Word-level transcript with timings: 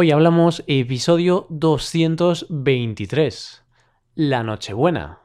Hoy 0.00 0.12
hablamos 0.12 0.62
episodio 0.68 1.46
223, 1.48 3.64
la 4.14 4.44
Nochebuena. 4.44 5.18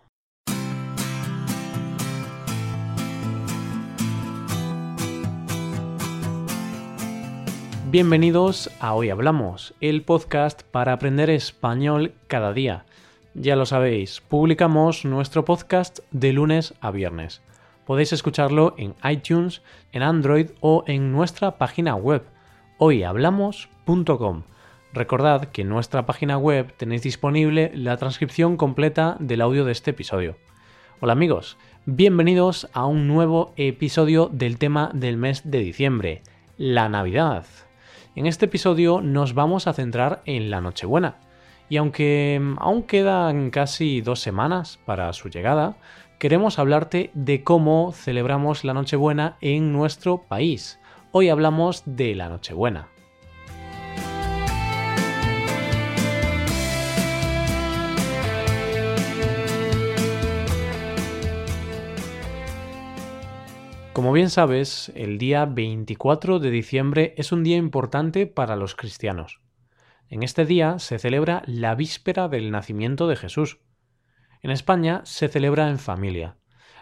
Bienvenidos 7.91 8.71
a 8.79 8.95
Hoy 8.95 9.11
Hablamos, 9.11 9.75
el 9.79 10.01
podcast 10.01 10.63
para 10.63 10.93
aprender 10.93 11.29
español 11.29 12.15
cada 12.25 12.51
día. 12.51 12.87
Ya 13.35 13.55
lo 13.55 13.67
sabéis, 13.67 14.21
publicamos 14.21 15.05
nuestro 15.05 15.45
podcast 15.45 15.99
de 16.09 16.33
lunes 16.33 16.73
a 16.81 16.89
viernes. 16.89 17.43
Podéis 17.85 18.11
escucharlo 18.11 18.73
en 18.79 18.95
iTunes, 19.07 19.61
en 19.91 20.01
Android 20.01 20.47
o 20.61 20.83
en 20.87 21.11
nuestra 21.11 21.59
página 21.59 21.93
web 21.93 22.23
hoyhablamos.com. 22.79 24.45
Recordad 24.93 25.45
que 25.45 25.63
en 25.63 25.69
nuestra 25.69 26.05
página 26.05 26.37
web 26.37 26.71
tenéis 26.77 27.01
disponible 27.01 27.71
la 27.73 27.97
transcripción 27.97 28.57
completa 28.57 29.17
del 29.19 29.41
audio 29.41 29.65
de 29.65 29.71
este 29.71 29.89
episodio. 29.89 30.37
Hola 30.99 31.13
amigos, 31.13 31.57
bienvenidos 31.87 32.69
a 32.73 32.85
un 32.85 33.07
nuevo 33.07 33.53
episodio 33.57 34.29
del 34.31 34.59
tema 34.59 34.91
del 34.93 35.17
mes 35.17 35.49
de 35.49 35.57
diciembre, 35.57 36.21
la 36.57 36.89
Navidad. 36.89 37.47
En 38.15 38.27
este 38.27 38.45
episodio 38.45 39.01
nos 39.01 39.33
vamos 39.33 39.65
a 39.65 39.73
centrar 39.73 40.21
en 40.25 40.51
la 40.51 40.61
Nochebuena. 40.61 41.15
Y 41.69 41.77
aunque 41.77 42.39
mm, 42.39 42.57
aún 42.59 42.83
quedan 42.83 43.49
casi 43.49 44.01
dos 44.01 44.19
semanas 44.19 44.79
para 44.85 45.11
su 45.13 45.27
llegada, 45.27 45.75
queremos 46.19 46.59
hablarte 46.59 47.09
de 47.15 47.43
cómo 47.43 47.93
celebramos 47.93 48.63
la 48.63 48.75
Nochebuena 48.75 49.37
en 49.41 49.73
nuestro 49.73 50.19
país. 50.19 50.79
Hoy 51.11 51.29
hablamos 51.29 51.81
de 51.87 52.13
la 52.13 52.29
Nochebuena. 52.29 52.92
Como 63.93 64.11
bien 64.11 64.31
sabes, 64.31 64.91
el 64.95 65.19
día 65.19 65.45
24 65.45 66.39
de 66.39 66.49
diciembre 66.49 67.13
es 67.15 67.31
un 67.31 67.43
día 67.43 67.57
importante 67.57 68.25
para 68.25 68.55
los 68.55 68.73
cristianos. 68.73 69.39
En 70.09 70.23
este 70.23 70.45
día 70.45 70.79
se 70.79 70.97
celebra 70.97 71.43
la 71.45 71.75
víspera 71.75 72.27
del 72.27 72.49
nacimiento 72.49 73.07
de 73.07 73.15
Jesús. 73.15 73.59
En 74.41 74.49
España 74.49 75.01
se 75.03 75.27
celebra 75.27 75.69
en 75.69 75.77
familia. 75.77 76.37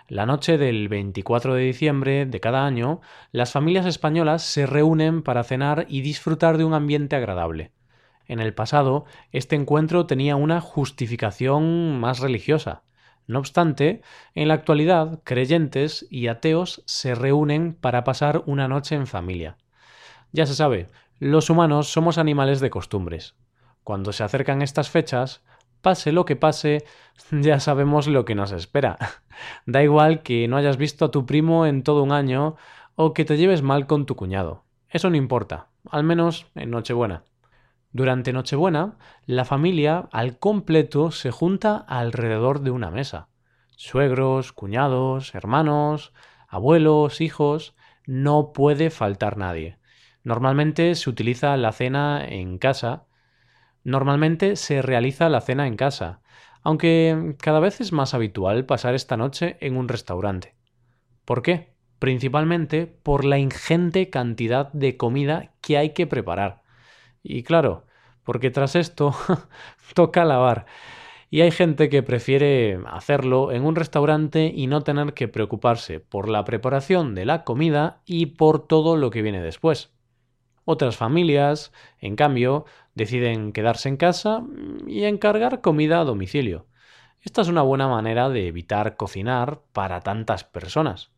La 0.07 0.25
noche 0.25 0.57
del 0.57 0.87
24 0.87 1.55
de 1.55 1.63
diciembre 1.63 2.25
de 2.25 2.39
cada 2.39 2.65
año, 2.65 3.01
las 3.33 3.51
familias 3.51 3.85
españolas 3.85 4.43
se 4.43 4.65
reúnen 4.65 5.21
para 5.21 5.43
cenar 5.43 5.87
y 5.89 5.99
disfrutar 5.99 6.57
de 6.57 6.63
un 6.63 6.73
ambiente 6.73 7.17
agradable. 7.17 7.73
En 8.25 8.39
el 8.39 8.53
pasado, 8.53 9.03
este 9.33 9.57
encuentro 9.57 10.05
tenía 10.05 10.37
una 10.37 10.61
justificación 10.61 11.99
más 11.99 12.19
religiosa. 12.19 12.83
No 13.31 13.39
obstante, 13.39 14.01
en 14.35 14.49
la 14.49 14.55
actualidad, 14.55 15.21
creyentes 15.23 16.05
y 16.09 16.27
ateos 16.27 16.83
se 16.85 17.15
reúnen 17.15 17.73
para 17.73 18.03
pasar 18.03 18.43
una 18.45 18.67
noche 18.67 18.93
en 18.95 19.07
familia. 19.07 19.55
Ya 20.33 20.45
se 20.45 20.53
sabe, 20.53 20.87
los 21.17 21.49
humanos 21.49 21.87
somos 21.87 22.17
animales 22.17 22.59
de 22.59 22.69
costumbres. 22.69 23.35
Cuando 23.85 24.11
se 24.11 24.25
acercan 24.25 24.61
estas 24.61 24.89
fechas, 24.89 25.45
pase 25.81 26.11
lo 26.11 26.25
que 26.25 26.35
pase, 26.35 26.83
ya 27.31 27.61
sabemos 27.61 28.07
lo 28.07 28.25
que 28.25 28.35
nos 28.35 28.51
espera. 28.51 28.97
da 29.65 29.81
igual 29.81 30.23
que 30.23 30.49
no 30.49 30.57
hayas 30.57 30.75
visto 30.75 31.05
a 31.05 31.11
tu 31.11 31.25
primo 31.25 31.65
en 31.65 31.83
todo 31.83 32.03
un 32.03 32.11
año 32.11 32.57
o 32.95 33.13
que 33.13 33.23
te 33.23 33.37
lleves 33.37 33.61
mal 33.61 33.87
con 33.87 34.05
tu 34.05 34.17
cuñado. 34.17 34.65
Eso 34.89 35.09
no 35.09 35.15
importa, 35.15 35.69
al 35.89 36.03
menos 36.03 36.47
en 36.55 36.69
Nochebuena. 36.69 37.23
Durante 37.93 38.31
Nochebuena, 38.31 38.97
la 39.25 39.43
familia 39.43 40.07
al 40.11 40.39
completo 40.39 41.11
se 41.11 41.29
junta 41.29 41.75
alrededor 41.75 42.61
de 42.61 42.71
una 42.71 42.89
mesa. 42.89 43.27
Suegros, 43.75 44.53
cuñados, 44.53 45.35
hermanos, 45.35 46.13
abuelos, 46.47 47.19
hijos, 47.19 47.75
no 48.05 48.53
puede 48.53 48.91
faltar 48.91 49.37
nadie. 49.37 49.77
Normalmente 50.23 50.95
se 50.95 51.09
utiliza 51.09 51.57
la 51.57 51.71
cena 51.73 52.25
en 52.25 52.57
casa. 52.59 53.07
Normalmente 53.83 54.55
se 54.55 54.81
realiza 54.81 55.27
la 55.27 55.41
cena 55.41 55.67
en 55.67 55.75
casa, 55.75 56.21
aunque 56.61 57.35
cada 57.39 57.59
vez 57.59 57.81
es 57.81 57.91
más 57.91 58.13
habitual 58.13 58.65
pasar 58.65 58.95
esta 58.95 59.17
noche 59.17 59.57
en 59.59 59.75
un 59.75 59.89
restaurante. 59.89 60.55
¿Por 61.25 61.41
qué? 61.41 61.73
Principalmente 61.99 62.87
por 62.87 63.25
la 63.25 63.37
ingente 63.37 64.09
cantidad 64.09 64.71
de 64.71 64.95
comida 64.97 65.53
que 65.61 65.77
hay 65.77 65.89
que 65.89 66.07
preparar. 66.07 66.60
Y 67.23 67.43
claro, 67.43 67.85
porque 68.23 68.51
tras 68.51 68.75
esto 68.75 69.15
toca 69.93 70.25
lavar. 70.25 70.65
Y 71.29 71.41
hay 71.41 71.51
gente 71.51 71.87
que 71.87 72.03
prefiere 72.03 72.79
hacerlo 72.87 73.53
en 73.53 73.63
un 73.63 73.75
restaurante 73.75 74.51
y 74.53 74.67
no 74.67 74.81
tener 74.81 75.13
que 75.13 75.29
preocuparse 75.29 76.01
por 76.01 76.27
la 76.27 76.43
preparación 76.43 77.15
de 77.15 77.25
la 77.25 77.45
comida 77.45 78.01
y 78.05 78.25
por 78.27 78.67
todo 78.67 78.97
lo 78.97 79.11
que 79.11 79.21
viene 79.21 79.41
después. 79.41 79.91
Otras 80.65 80.97
familias, 80.97 81.71
en 81.99 82.15
cambio, 82.17 82.65
deciden 82.95 83.53
quedarse 83.53 83.87
en 83.87 83.97
casa 83.97 84.43
y 84.87 85.05
encargar 85.05 85.61
comida 85.61 86.01
a 86.01 86.03
domicilio. 86.03 86.67
Esta 87.21 87.41
es 87.41 87.47
una 87.47 87.61
buena 87.61 87.87
manera 87.87 88.29
de 88.29 88.47
evitar 88.47 88.97
cocinar 88.97 89.61
para 89.71 90.01
tantas 90.01 90.43
personas. 90.43 91.11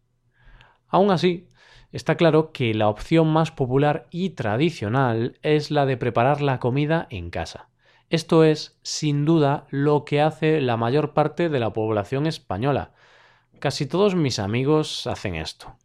Aún 0.88 1.12
así, 1.12 1.48
está 1.94 2.16
claro 2.16 2.52
que 2.52 2.74
la 2.74 2.90
opción 2.90 3.28
más 3.28 3.52
popular 3.52 4.08
y 4.12 4.32
tradicional 4.32 5.38
es 5.44 5.72
la 5.72 5.86
de 5.86 5.96
preparar 5.96 6.42
la 6.42 6.60
comida 6.60 7.08
en 7.10 7.30
casa. 7.30 7.70
Esto 8.10 8.44
es, 8.44 8.78
sin 8.84 9.26
duda, 9.26 9.66
lo 9.70 10.04
que 10.04 10.22
hace 10.22 10.60
la 10.60 10.76
mayor 10.76 11.14
parte 11.14 11.50
de 11.50 11.60
la 11.60 11.72
población 11.72 12.28
española. 12.28 12.92
Casi 13.60 13.86
todos 13.86 14.16
mis 14.16 14.40
amigos 14.40 15.08
hacen 15.08 15.36
esto. 15.36 15.78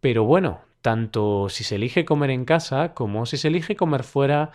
Pero 0.00 0.24
bueno, 0.24 0.60
tanto 0.80 1.48
si 1.48 1.64
se 1.64 1.74
elige 1.74 2.04
comer 2.04 2.30
en 2.30 2.44
casa 2.44 2.94
como 2.94 3.26
si 3.26 3.36
se 3.36 3.48
elige 3.48 3.76
comer 3.76 4.04
fuera, 4.04 4.52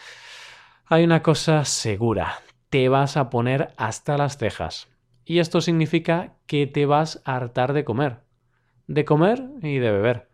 hay 0.86 1.04
una 1.04 1.22
cosa 1.22 1.66
segura, 1.66 2.40
te 2.70 2.88
vas 2.90 3.18
a 3.18 3.30
poner 3.30 3.74
hasta 3.76 4.18
las 4.18 4.38
cejas. 4.38 4.88
Y 5.26 5.40
esto 5.40 5.62
significa 5.62 6.38
que 6.48 6.68
te 6.68 6.86
vas 6.86 7.22
a 7.26 7.36
hartar 7.36 7.74
de 7.74 7.84
comer. 7.84 8.22
De 8.88 9.06
comer 9.06 9.44
y 9.62 9.78
de 9.78 9.92
beber. 9.92 10.31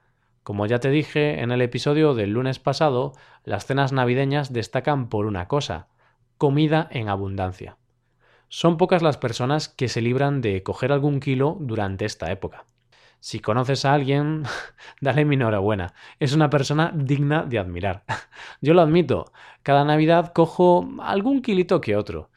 Como 0.48 0.66
ya 0.66 0.80
te 0.80 0.90
dije 0.90 1.42
en 1.42 1.52
el 1.52 1.62
episodio 1.62 2.14
del 2.14 2.32
lunes 2.32 2.58
pasado, 2.58 3.12
las 3.44 3.66
cenas 3.66 3.92
navideñas 3.92 4.54
destacan 4.54 5.10
por 5.10 5.26
una 5.26 5.50
cosa, 5.50 5.90
comida 6.38 6.88
en 6.90 7.10
abundancia. 7.10 7.76
Son 8.48 8.78
pocas 8.78 9.02
las 9.02 9.18
personas 9.18 9.68
que 9.68 9.90
se 9.90 10.00
libran 10.02 10.40
de 10.40 10.64
coger 10.64 10.94
algún 10.94 11.20
kilo 11.20 11.58
durante 11.60 12.06
esta 12.06 12.32
época. 12.32 12.64
Si 13.20 13.42
conoces 13.42 13.84
a 13.84 13.94
alguien, 13.94 14.44
dale 15.02 15.26
mi 15.26 15.36
enhorabuena. 15.36 15.94
Es 16.18 16.32
una 16.32 16.50
persona 16.50 16.94
digna 16.96 17.44
de 17.44 17.60
admirar. 17.60 18.06
Yo 18.62 18.74
lo 18.74 18.80
admito, 18.80 19.34
cada 19.64 19.84
Navidad 19.84 20.32
cojo 20.32 20.88
algún 21.02 21.42
kilito 21.42 21.82
que 21.82 21.98
otro. 21.98 22.30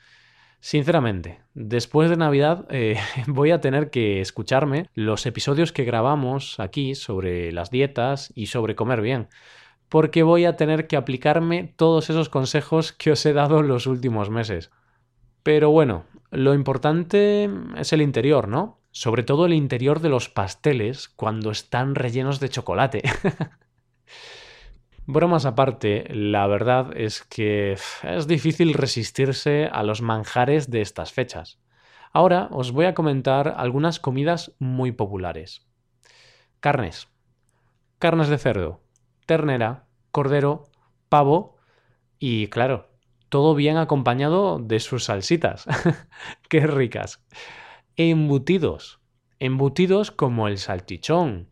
Sinceramente, 0.58 1.39
después 1.54 2.10
de 2.10 2.16
Navidad 2.16 2.66
eh, 2.70 2.96
voy 3.26 3.50
a 3.50 3.60
tener 3.60 3.90
que 3.90 4.20
escucharme 4.20 4.88
los 4.94 5.26
episodios 5.26 5.72
que 5.72 5.84
grabamos 5.84 6.60
aquí 6.60 6.94
sobre 6.94 7.52
las 7.52 7.70
dietas 7.70 8.32
y 8.34 8.46
sobre 8.46 8.74
comer 8.74 9.00
bien, 9.00 9.28
porque 9.88 10.22
voy 10.22 10.44
a 10.44 10.56
tener 10.56 10.86
que 10.86 10.96
aplicarme 10.96 11.72
todos 11.76 12.10
esos 12.10 12.28
consejos 12.28 12.92
que 12.92 13.12
os 13.12 13.24
he 13.26 13.32
dado 13.32 13.62
los 13.62 13.86
últimos 13.86 14.30
meses. 14.30 14.70
Pero 15.42 15.70
bueno, 15.70 16.04
lo 16.30 16.54
importante 16.54 17.50
es 17.76 17.92
el 17.92 18.02
interior, 18.02 18.46
¿no? 18.46 18.78
Sobre 18.92 19.22
todo 19.22 19.46
el 19.46 19.52
interior 19.52 20.00
de 20.00 20.08
los 20.08 20.28
pasteles 20.28 21.08
cuando 21.08 21.50
están 21.50 21.94
rellenos 21.94 22.40
de 22.40 22.48
chocolate. 22.48 23.02
Bromas 25.10 25.44
aparte, 25.44 26.04
la 26.10 26.46
verdad 26.46 26.96
es 26.96 27.22
que 27.24 27.72
es 27.72 28.26
difícil 28.28 28.74
resistirse 28.74 29.68
a 29.72 29.82
los 29.82 30.02
manjares 30.02 30.70
de 30.70 30.82
estas 30.82 31.12
fechas. 31.12 31.58
Ahora 32.12 32.48
os 32.52 32.70
voy 32.70 32.86
a 32.86 32.94
comentar 32.94 33.54
algunas 33.56 33.98
comidas 33.98 34.52
muy 34.60 34.92
populares. 34.92 35.66
Carnes. 36.60 37.08
Carnes 37.98 38.28
de 38.28 38.38
cerdo, 38.38 38.82
ternera, 39.26 39.88
cordero, 40.12 40.70
pavo 41.08 41.56
y, 42.20 42.46
claro, 42.46 42.90
todo 43.28 43.56
bien 43.56 43.78
acompañado 43.78 44.60
de 44.60 44.78
sus 44.78 45.04
salsitas. 45.04 45.66
¡Qué 46.48 46.68
ricas! 46.68 47.24
Embutidos. 47.96 49.00
Embutidos 49.40 50.12
como 50.12 50.46
el 50.46 50.58
salchichón, 50.58 51.50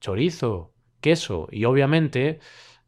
chorizo, 0.00 0.74
queso 1.00 1.48
y 1.50 1.64
obviamente 1.64 2.38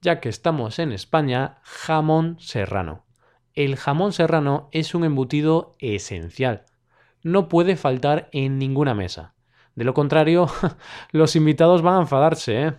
ya 0.03 0.21
que 0.21 0.29
estamos 0.29 0.81
en 0.81 0.93
España, 0.93 1.61
jamón 1.63 2.37
serrano. 2.41 3.07
El 3.55 3.77
jamón 3.77 4.13
serrano 4.13 4.69
es 4.73 4.95
un 4.95 5.05
embutido 5.05 5.77
esencial. 5.79 6.67
No 7.23 7.49
puede 7.49 7.77
faltar 7.77 8.29
en 8.33 8.59
ninguna 8.59 8.95
mesa. 8.95 9.35
De 9.77 9.85
lo 9.85 9.95
contrario, 9.95 10.49
los 11.13 11.37
invitados 11.37 11.83
van 11.83 11.95
a 11.95 12.01
enfadarse. 12.01 12.63
¿eh? 12.63 12.73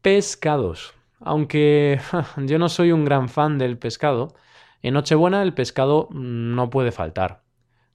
Pescados. 0.00 0.94
Aunque 1.20 2.00
yo 2.38 2.58
no 2.58 2.70
soy 2.70 2.90
un 2.90 3.04
gran 3.04 3.28
fan 3.28 3.58
del 3.58 3.78
pescado, 3.78 4.34
en 4.82 4.94
Nochebuena 4.94 5.42
el 5.42 5.52
pescado 5.52 6.08
no 6.12 6.70
puede 6.70 6.92
faltar. 6.92 7.42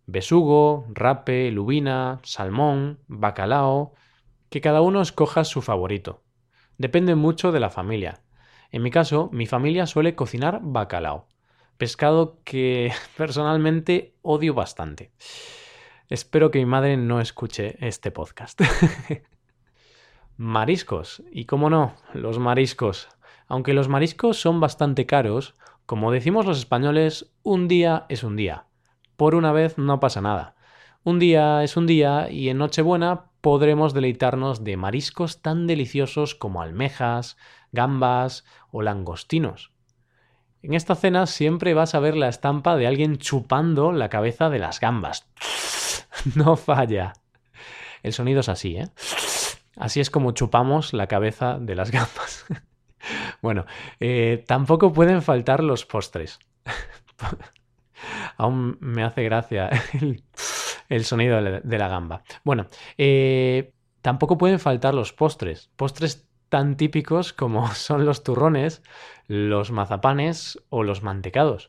Besugo, 0.05 0.85
rape, 0.89 1.51
lubina, 1.51 2.19
salmón, 2.23 2.99
bacalao, 3.07 3.93
que 4.49 4.61
cada 4.61 4.81
uno 4.81 5.01
escoja 5.01 5.43
su 5.43 5.61
favorito. 5.61 6.23
Depende 6.79 7.15
mucho 7.15 7.51
de 7.51 7.59
la 7.59 7.69
familia. 7.69 8.21
En 8.71 8.81
mi 8.81 8.89
caso, 8.89 9.29
mi 9.33 9.47
familia 9.47 9.85
suele 9.85 10.15
cocinar 10.15 10.61
bacalao, 10.63 11.27
pescado 11.77 12.39
que 12.45 12.93
personalmente 13.17 14.15
odio 14.21 14.53
bastante. 14.53 15.11
Espero 16.07 16.51
que 16.51 16.59
mi 16.59 16.65
madre 16.65 16.95
no 16.95 17.19
escuche 17.19 17.75
este 17.85 18.11
podcast. 18.11 18.61
mariscos. 20.37 21.21
Y 21.33 21.43
cómo 21.43 21.69
no, 21.69 21.95
los 22.13 22.39
mariscos. 22.39 23.09
Aunque 23.47 23.73
los 23.73 23.89
mariscos 23.89 24.39
son 24.39 24.61
bastante 24.61 25.05
caros, 25.05 25.55
como 25.85 26.13
decimos 26.13 26.45
los 26.45 26.59
españoles, 26.59 27.33
un 27.43 27.67
día 27.67 28.05
es 28.07 28.23
un 28.23 28.37
día. 28.37 28.67
Por 29.17 29.35
una 29.35 29.51
vez 29.51 29.77
no 29.77 29.99
pasa 29.99 30.21
nada. 30.21 30.55
Un 31.03 31.19
día 31.19 31.61
es 31.61 31.75
un 31.75 31.87
día 31.87 32.31
y 32.31 32.47
en 32.47 32.57
Nochebuena 32.57 33.28
podremos 33.41 33.93
deleitarnos 33.93 34.63
de 34.63 34.77
mariscos 34.77 35.41
tan 35.41 35.67
deliciosos 35.67 36.35
como 36.35 36.61
almejas, 36.61 37.37
gambas 37.71 38.45
o 38.71 38.81
langostinos. 38.81 39.71
En 40.61 40.73
esta 40.73 40.95
cena 40.95 41.25
siempre 41.25 41.73
vas 41.73 41.95
a 41.95 41.99
ver 41.99 42.17
la 42.17 42.27
estampa 42.27 42.75
de 42.75 42.87
alguien 42.87 43.17
chupando 43.17 43.91
la 43.91 44.09
cabeza 44.09 44.49
de 44.49 44.59
las 44.59 44.79
gambas. 44.79 45.27
No 46.35 46.57
falla. 46.57 47.13
El 48.03 48.11
sonido 48.11 48.41
es 48.41 48.49
así, 48.49 48.75
¿eh? 48.75 48.89
Así 49.77 50.01
es 50.01 50.09
como 50.09 50.33
chupamos 50.33 50.93
la 50.93 51.07
cabeza 51.07 51.57
de 51.59 51.75
las 51.75 51.91
gambas. 51.91 52.45
bueno, 53.41 53.65
eh, 54.01 54.43
tampoco 54.45 54.91
pueden 54.91 55.21
faltar 55.21 55.63
los 55.63 55.85
postres. 55.85 56.39
Aún 58.37 58.77
me 58.81 59.03
hace 59.03 59.23
gracia 59.23 59.69
el, 59.93 60.23
sonido 61.03 61.41
de 61.41 61.77
la, 61.77 61.87
gamba. 61.87 62.23
Bueno, 62.43 62.67
eh, 62.97 63.71
tampoco 64.01 64.37
pueden 64.37 64.59
faltar 64.59 64.93
los 64.93 65.13
postres. 65.13 65.69
Postres 65.75 66.27
tan 66.49 66.77
típicos 66.77 67.33
como 67.33 67.67
son 67.75 68.05
los 68.05 68.23
turrones, 68.23 68.83
los 69.27 69.71
mazapanes 69.71 70.59
o 70.69 70.83
los 70.83 71.03
mantecados. 71.03 71.67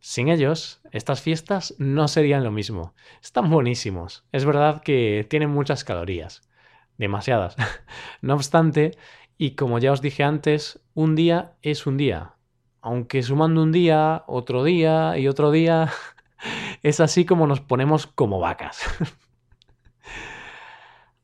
Sin 0.00 0.28
ellos, 0.28 0.82
estas 0.92 1.22
fiestas 1.22 1.74
no 1.78 2.08
serían 2.08 2.44
lo 2.44 2.50
mismo. 2.50 2.94
Están 3.22 3.48
buenísimos. 3.48 4.24
Es 4.32 4.44
verdad 4.44 4.82
que 4.82 5.26
tienen 5.30 5.50
muchas 5.50 5.82
calorías. 5.82 6.42
Demasiadas. 6.98 7.56
no 8.20 8.34
obstante, 8.34 8.92
y 9.38 9.52
como 9.52 9.78
ya 9.78 9.92
os 9.92 10.02
dije 10.02 10.22
antes, 10.22 10.80
un 10.92 11.14
día 11.16 11.54
es 11.62 11.86
un 11.86 11.96
día. 11.96 12.34
Aunque 12.82 13.22
sumando 13.22 13.62
un 13.62 13.72
día, 13.72 14.24
otro 14.26 14.62
día 14.62 15.16
y 15.18 15.26
otro 15.26 15.50
día, 15.50 15.90
es 16.84 17.00
así 17.00 17.24
como 17.24 17.46
nos 17.46 17.60
ponemos 17.60 18.06
como 18.06 18.38
vacas. 18.38 18.82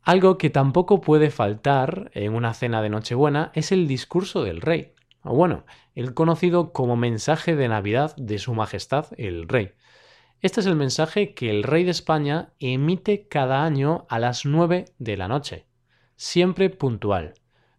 Algo 0.03 0.39
que 0.39 0.49
tampoco 0.49 1.03
puede 1.03 1.31
faltar 1.31 2.11
en 2.15 2.35
una 2.35 2.55
cena 2.55 2.81
de 2.81 2.89
Nochebuena 2.89 3.53
es 3.55 3.71
el 3.71 3.87
discurso 3.87 4.43
del 4.43 4.62
rey, 4.62 4.95
o 5.23 5.35
bueno, 5.35 5.67
el 5.95 6.15
conocido 6.15 6.73
como 6.73 6.97
mensaje 6.97 7.57
de 7.57 7.69
Navidad 7.69 8.17
de 8.17 8.39
Su 8.39 8.55
Majestad 8.55 9.09
el 9.19 9.49
Rey. 9.49 9.73
Este 10.41 10.61
es 10.61 10.67
el 10.67 10.77
mensaje 10.77 11.35
que 11.35 11.51
el 11.51 11.62
rey 11.62 11.85
de 11.85 11.91
España 11.91 12.55
emite 12.59 13.29
cada 13.29 13.62
año 13.62 14.07
a 14.09 14.19
las 14.19 14.47
9 14.47 14.87
de 14.99 15.17
la 15.19 15.29
noche, 15.29 15.67
siempre 16.17 16.71
puntual. 16.71 17.35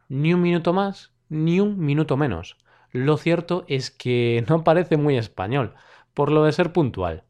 Ni 0.07 0.36
un 0.36 0.42
minuto 0.44 0.72
más, 0.72 1.13
ni 1.30 1.60
un 1.60 1.80
minuto 1.80 2.16
menos. 2.16 2.57
Lo 2.92 3.18
cierto 3.18 3.66
es 3.68 3.89
que 3.89 4.45
no 4.50 4.63
parece 4.63 4.98
muy 4.98 5.18
español, 5.18 5.74
por 6.13 6.31
lo 6.31 6.44
de 6.44 6.51
ser 6.51 6.74
puntual. 6.74 7.24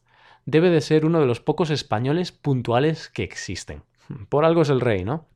Debe 0.46 0.70
de 0.70 0.82
ser 0.82 1.06
uno 1.06 1.20
de 1.20 1.28
los 1.28 1.40
pocos 1.40 1.70
españoles 1.70 2.32
puntuales 2.32 3.10
que 3.10 3.24
existen. 3.24 3.84
Por 4.30 4.46
algo 4.46 4.64
es 4.64 4.70
el 4.70 4.82
rey, 4.82 5.04
¿no? 5.04 5.28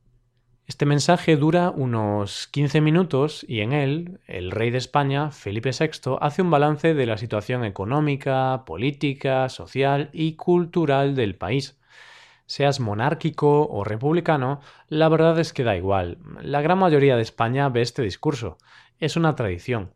Este 0.66 0.84
mensaje 0.84 1.36
dura 1.36 1.70
unos 1.70 2.48
15 2.48 2.80
minutos 2.80 3.46
y 3.48 3.60
en 3.60 3.72
él 3.72 4.18
el 4.26 4.50
rey 4.50 4.70
de 4.70 4.78
España, 4.78 5.30
Felipe 5.30 5.70
VI, 5.70 6.16
hace 6.20 6.42
un 6.42 6.50
balance 6.50 6.92
de 6.92 7.06
la 7.06 7.18
situación 7.18 7.64
económica, 7.64 8.64
política, 8.66 9.48
social 9.48 10.10
y 10.12 10.34
cultural 10.34 11.14
del 11.14 11.36
país. 11.36 11.78
Seas 12.46 12.80
monárquico 12.80 13.68
o 13.68 13.84
republicano, 13.84 14.60
la 14.88 15.08
verdad 15.08 15.38
es 15.38 15.52
que 15.52 15.62
da 15.62 15.76
igual. 15.76 16.18
La 16.42 16.62
gran 16.62 16.78
mayoría 16.78 17.14
de 17.14 17.22
España 17.22 17.68
ve 17.68 17.82
este 17.82 18.02
discurso. 18.02 18.58
Es 18.98 19.16
una 19.16 19.36
tradición. 19.36 19.92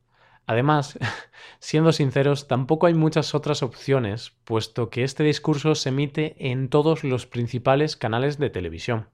Además, 0.46 0.98
siendo 1.60 1.92
sinceros, 1.92 2.48
tampoco 2.48 2.86
hay 2.86 2.94
muchas 2.94 3.34
otras 3.34 3.62
opciones, 3.62 4.32
puesto 4.44 4.90
que 4.90 5.04
este 5.04 5.22
discurso 5.22 5.74
se 5.74 5.90
emite 5.90 6.34
en 6.50 6.68
todos 6.68 7.04
los 7.04 7.26
principales 7.26 7.96
canales 7.96 8.38
de 8.38 8.50
televisión. 8.50 9.08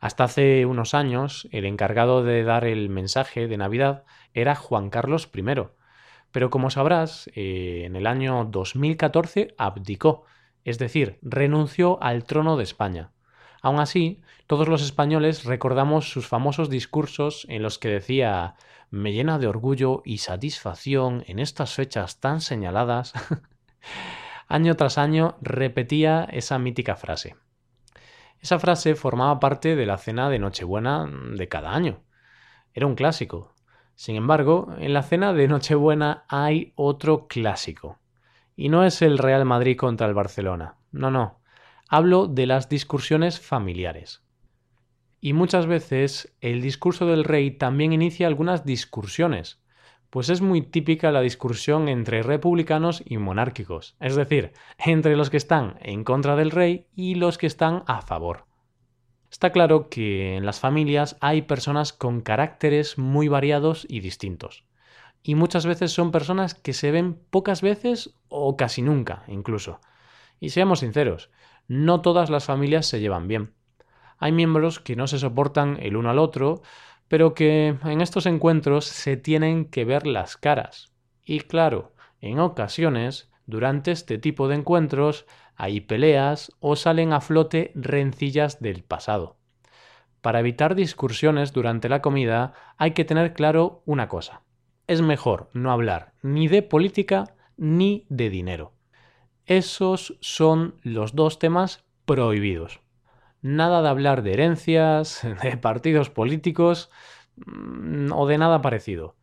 Hasta 0.00 0.24
hace 0.24 0.66
unos 0.66 0.92
años, 0.92 1.48
el 1.50 1.64
encargado 1.64 2.22
de 2.22 2.44
dar 2.44 2.66
el 2.66 2.90
mensaje 2.90 3.48
de 3.48 3.56
Navidad 3.56 4.04
era 4.34 4.54
Juan 4.54 4.90
Carlos 4.90 5.30
I. 5.34 5.44
Pero 6.30 6.50
como 6.50 6.68
sabrás, 6.68 7.30
eh, 7.34 7.84
en 7.86 7.96
el 7.96 8.06
año 8.06 8.44
2014 8.44 9.54
abdicó, 9.56 10.24
es 10.64 10.78
decir, 10.78 11.18
renunció 11.22 12.02
al 12.02 12.24
trono 12.24 12.58
de 12.58 12.64
España. 12.64 13.13
Aún 13.64 13.80
así, 13.80 14.20
todos 14.46 14.68
los 14.68 14.82
españoles 14.82 15.46
recordamos 15.46 16.10
sus 16.10 16.28
famosos 16.28 16.68
discursos 16.68 17.46
en 17.48 17.62
los 17.62 17.78
que 17.78 17.88
decía 17.88 18.56
me 18.90 19.14
llena 19.14 19.38
de 19.38 19.46
orgullo 19.46 20.02
y 20.04 20.18
satisfacción 20.18 21.24
en 21.28 21.38
estas 21.38 21.72
fechas 21.72 22.20
tan 22.20 22.42
señaladas. 22.42 23.14
año 24.48 24.76
tras 24.76 24.98
año 24.98 25.38
repetía 25.40 26.28
esa 26.30 26.58
mítica 26.58 26.94
frase. 26.94 27.36
Esa 28.38 28.58
frase 28.58 28.96
formaba 28.96 29.40
parte 29.40 29.76
de 29.76 29.86
la 29.86 29.96
cena 29.96 30.28
de 30.28 30.40
Nochebuena 30.40 31.10
de 31.34 31.48
cada 31.48 31.74
año. 31.74 32.02
Era 32.74 32.86
un 32.86 32.96
clásico. 32.96 33.54
Sin 33.94 34.16
embargo, 34.16 34.74
en 34.76 34.92
la 34.92 35.02
cena 35.02 35.32
de 35.32 35.48
Nochebuena 35.48 36.26
hay 36.28 36.74
otro 36.76 37.28
clásico. 37.28 37.98
Y 38.56 38.68
no 38.68 38.84
es 38.84 39.00
el 39.00 39.16
Real 39.16 39.46
Madrid 39.46 39.78
contra 39.78 40.06
el 40.06 40.12
Barcelona. 40.12 40.76
No, 40.92 41.10
no. 41.10 41.40
Hablo 41.88 42.26
de 42.26 42.46
las 42.46 42.68
discusiones 42.68 43.40
familiares. 43.40 44.22
Y 45.20 45.32
muchas 45.32 45.66
veces 45.66 46.34
el 46.40 46.62
discurso 46.62 47.06
del 47.06 47.24
rey 47.24 47.50
también 47.50 47.92
inicia 47.92 48.26
algunas 48.26 48.64
discusiones, 48.64 49.62
pues 50.08 50.28
es 50.28 50.40
muy 50.40 50.62
típica 50.62 51.12
la 51.12 51.20
discusión 51.20 51.88
entre 51.88 52.22
republicanos 52.22 53.02
y 53.04 53.18
monárquicos, 53.18 53.96
es 54.00 54.16
decir, 54.16 54.52
entre 54.78 55.16
los 55.16 55.28
que 55.28 55.36
están 55.36 55.76
en 55.80 56.04
contra 56.04 56.36
del 56.36 56.50
rey 56.52 56.86
y 56.94 57.16
los 57.16 57.36
que 57.36 57.46
están 57.46 57.82
a 57.86 58.00
favor. 58.00 58.46
Está 59.30 59.50
claro 59.50 59.88
que 59.88 60.36
en 60.36 60.46
las 60.46 60.60
familias 60.60 61.16
hay 61.20 61.42
personas 61.42 61.92
con 61.92 62.20
caracteres 62.20 62.96
muy 62.96 63.28
variados 63.28 63.86
y 63.90 64.00
distintos. 64.00 64.64
Y 65.22 65.34
muchas 65.34 65.66
veces 65.66 65.90
son 65.90 66.12
personas 66.12 66.54
que 66.54 66.72
se 66.72 66.92
ven 66.92 67.18
pocas 67.30 67.60
veces 67.60 68.14
o 68.28 68.56
casi 68.56 68.80
nunca, 68.80 69.24
incluso. 69.26 69.80
Y 70.38 70.50
seamos 70.50 70.80
sinceros, 70.80 71.30
no 71.68 72.00
todas 72.00 72.30
las 72.30 72.44
familias 72.44 72.86
se 72.86 73.00
llevan 73.00 73.28
bien. 73.28 73.54
Hay 74.18 74.32
miembros 74.32 74.80
que 74.80 74.96
no 74.96 75.06
se 75.06 75.18
soportan 75.18 75.78
el 75.80 75.96
uno 75.96 76.10
al 76.10 76.18
otro, 76.18 76.62
pero 77.08 77.34
que 77.34 77.76
en 77.84 78.00
estos 78.00 78.26
encuentros 78.26 78.84
se 78.86 79.16
tienen 79.16 79.66
que 79.66 79.84
ver 79.84 80.06
las 80.06 80.36
caras. 80.36 80.92
Y 81.24 81.40
claro, 81.40 81.92
en 82.20 82.38
ocasiones, 82.38 83.30
durante 83.46 83.90
este 83.90 84.18
tipo 84.18 84.48
de 84.48 84.56
encuentros, 84.56 85.26
hay 85.56 85.80
peleas 85.80 86.52
o 86.60 86.76
salen 86.76 87.12
a 87.12 87.20
flote 87.20 87.72
rencillas 87.74 88.60
del 88.60 88.82
pasado. 88.82 89.36
Para 90.20 90.40
evitar 90.40 90.74
discusiones 90.74 91.52
durante 91.52 91.88
la 91.88 92.00
comida 92.00 92.54
hay 92.78 92.92
que 92.92 93.04
tener 93.04 93.34
claro 93.34 93.82
una 93.84 94.08
cosa. 94.08 94.42
Es 94.86 95.02
mejor 95.02 95.50
no 95.52 95.70
hablar 95.70 96.14
ni 96.22 96.48
de 96.48 96.62
política 96.62 97.34
ni 97.56 98.06
de 98.08 98.30
dinero. 98.30 98.73
Esos 99.46 100.16
son 100.20 100.74
los 100.82 101.14
dos 101.14 101.38
temas 101.38 101.84
prohibidos 102.04 102.80
nada 103.44 103.82
de 103.82 103.88
hablar 103.88 104.22
de 104.22 104.32
herencias, 104.32 105.20
de 105.42 105.56
partidos 105.56 106.10
políticos 106.10 106.90
mm, 107.36 108.10
o 108.12 108.26
de 108.26 108.38
nada 108.38 108.60
parecido. 108.62 109.14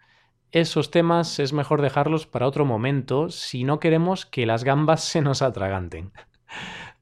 Esos 0.52 0.92
temas 0.92 1.40
es 1.40 1.54
mejor 1.54 1.82
dejarlos 1.82 2.28
para 2.28 2.48
otro 2.48 2.64
momento 2.66 3.30
si 3.30 3.64
no 3.64 3.80
queremos 3.80 4.26
que 4.26 4.46
las 4.46 4.64
gambas 4.64 5.04
se 5.04 5.22
nos 5.22 5.42
atraganten. 5.42 6.14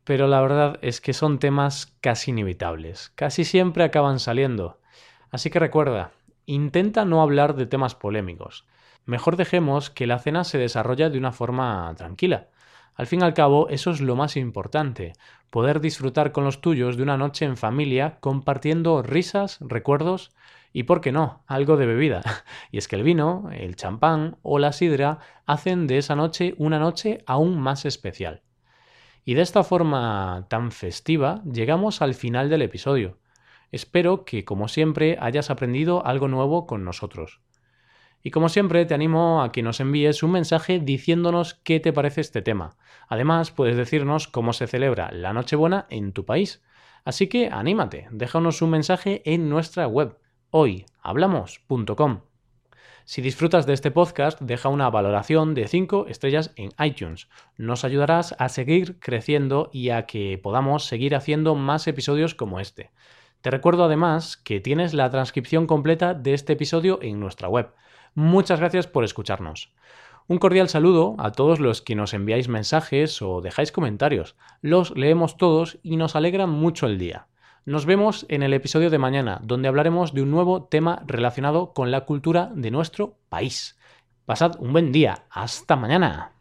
Pero 0.05 0.27
la 0.27 0.41
verdad 0.41 0.79
es 0.81 1.01
que 1.01 1.13
son 1.13 1.37
temas 1.37 1.97
casi 2.01 2.31
inevitables. 2.31 3.11
Casi 3.15 3.43
siempre 3.43 3.83
acaban 3.83 4.19
saliendo. 4.19 4.79
Así 5.29 5.51
que 5.51 5.59
recuerda, 5.59 6.11
intenta 6.47 7.05
no 7.05 7.21
hablar 7.21 7.55
de 7.55 7.67
temas 7.67 7.93
polémicos. 7.93 8.65
Mejor 9.05 9.35
dejemos 9.35 9.89
que 9.89 10.07
la 10.07 10.19
cena 10.19 10.43
se 10.43 10.57
desarrolle 10.57 11.09
de 11.09 11.17
una 11.17 11.31
forma 11.31 11.93
tranquila. 11.95 12.47
Al 12.99 13.07
fin 13.07 13.21
y 13.21 13.23
al 13.23 13.33
cabo, 13.33 13.69
eso 13.69 13.91
es 13.91 14.01
lo 14.01 14.17
más 14.17 14.35
importante, 14.35 15.13
poder 15.51 15.79
disfrutar 15.79 16.33
con 16.33 16.43
los 16.43 16.59
tuyos 16.59 16.97
de 16.97 17.03
una 17.03 17.15
noche 17.15 17.45
en 17.45 17.55
familia 17.55 18.17
compartiendo 18.19 19.01
risas, 19.01 19.57
recuerdos 19.61 20.33
Y 20.73 20.83
por 20.83 20.99
qué 20.99 21.13
no, 21.13 21.41
algo 21.47 21.77
de 21.77 21.85
bebida. 21.85 22.21
Y 22.73 22.77
es 22.77 22.89
que 22.89 22.97
el 22.97 23.03
vino, 23.03 23.51
el 23.53 23.77
champán 23.77 24.35
o 24.41 24.59
la 24.59 24.73
sidra 24.73 25.19
hacen 25.45 25.87
de 25.87 25.97
esa 25.97 26.17
noche 26.17 26.55
una 26.57 26.77
noche 26.77 27.23
aún 27.25 27.57
más 27.57 27.85
especial. 27.85 28.41
Y 29.23 29.35
de 29.35 29.43
esta 29.43 29.63
forma 29.63 30.47
tan 30.49 30.73
festiva 30.73 31.41
llegamos 31.49 32.01
al 32.01 32.15
final 32.15 32.49
del 32.49 32.63
episodio. 32.63 33.17
Espero 33.71 34.25
que, 34.25 34.43
como 34.43 34.67
siempre, 34.67 35.17
hayas 35.21 35.49
aprendido 35.49 36.05
algo 36.05 36.27
nuevo 36.27 36.67
con 36.67 36.83
nosotros. 36.83 37.39
Y 38.21 38.31
como 38.31 38.49
siempre, 38.49 38.85
te 38.85 38.93
animo 38.93 39.41
a 39.41 39.51
que 39.51 39.63
nos 39.63 39.79
envíes 39.79 40.23
un 40.23 40.31
mensaje 40.31 40.79
diciéndonos 40.79 41.53
qué 41.63 41.79
te 41.79 41.93
parece 41.93 42.21
este 42.21 42.41
tema. 42.41 42.75
Además, 43.07 43.51
puedes 43.51 43.77
decirnos 43.77 44.27
cómo 44.27 44.53
se 44.53 44.67
celebra 44.67 45.11
la 45.11 45.33
Nochebuena 45.33 45.87
en 45.89 46.11
tu 46.11 46.25
país. 46.25 46.61
Así 47.05 47.27
que 47.27 47.49
anímate, 47.49 48.07
déjanos 48.11 48.61
un 48.61 48.71
mensaje 48.71 49.21
en 49.25 49.49
nuestra 49.49 49.87
web 49.87 50.17
hoyhablamos.com. 50.51 52.21
Si 53.05 53.23
disfrutas 53.23 53.65
de 53.65 53.73
este 53.73 53.89
podcast, 53.89 54.39
deja 54.39 54.69
una 54.69 54.89
valoración 54.89 55.55
de 55.55 55.67
5 55.67 56.05
estrellas 56.09 56.53
en 56.55 56.69
iTunes. 56.77 57.27
Nos 57.57 57.83
ayudarás 57.83 58.35
a 58.37 58.49
seguir 58.49 58.99
creciendo 58.99 59.71
y 59.73 59.89
a 59.89 60.05
que 60.05 60.37
podamos 60.37 60.85
seguir 60.85 61.15
haciendo 61.15 61.55
más 61.55 61.87
episodios 61.87 62.35
como 62.35 62.59
este. 62.59 62.91
Te 63.41 63.49
recuerdo 63.49 63.85
además 63.85 64.37
que 64.37 64.59
tienes 64.59 64.93
la 64.93 65.09
transcripción 65.09 65.65
completa 65.65 66.13
de 66.13 66.35
este 66.35 66.53
episodio 66.53 66.99
en 67.01 67.19
nuestra 67.19 67.49
web. 67.49 67.73
Muchas 68.15 68.59
gracias 68.59 68.87
por 68.87 69.03
escucharnos. 69.03 69.73
Un 70.27 70.37
cordial 70.37 70.69
saludo 70.69 71.15
a 71.17 71.31
todos 71.31 71.59
los 71.59 71.81
que 71.81 71.95
nos 71.95 72.13
enviáis 72.13 72.49
mensajes 72.49 73.21
o 73.21 73.41
dejáis 73.41 73.71
comentarios. 73.71 74.35
Los 74.61 74.95
leemos 74.95 75.37
todos 75.37 75.79
y 75.81 75.97
nos 75.97 76.15
alegra 76.15 76.45
mucho 76.45 76.85
el 76.85 76.99
día. 76.99 77.27
Nos 77.65 77.85
vemos 77.85 78.25
en 78.29 78.43
el 78.43 78.53
episodio 78.53 78.89
de 78.89 78.99
mañana, 78.99 79.39
donde 79.43 79.67
hablaremos 79.67 80.13
de 80.13 80.21
un 80.21 80.31
nuevo 80.31 80.63
tema 80.63 81.03
relacionado 81.05 81.73
con 81.73 81.91
la 81.91 82.05
cultura 82.05 82.51
de 82.53 82.71
nuestro 82.71 83.17
país. 83.29 83.79
Pasad 84.25 84.55
un 84.59 84.71
buen 84.71 84.91
día. 84.91 85.25
Hasta 85.31 85.75
mañana. 85.75 86.38